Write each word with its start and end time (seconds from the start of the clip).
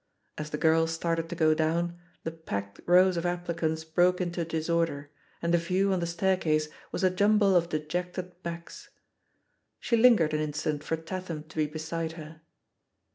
As 0.35 0.49
the 0.49 0.57
girl 0.57 0.87
started 0.87 1.29
to 1.29 1.35
go 1.35 1.53
down, 1.53 1.99
the 2.23 2.31
packed 2.31 2.81
rows 2.87 3.17
of 3.17 3.25
applicants 3.27 3.83
broke 3.83 4.19
into 4.19 4.43
disorder, 4.43 5.11
and 5.43 5.53
the 5.53 5.59
view 5.59 5.93
on 5.93 5.99
the 5.99 6.07
staircase 6.07 6.69
was 6.91 7.03
a 7.03 7.11
jumble 7.11 7.55
of 7.55 7.69
dejected 7.69 8.41
backs. 8.41 8.89
She 9.79 9.95
lingered 9.95 10.33
an 10.33 10.41
instant 10.41 10.83
for 10.83 10.97
Tatham 10.97 11.43
to 11.43 11.55
be 11.55 11.67
beside 11.67 12.13
her. 12.13 12.41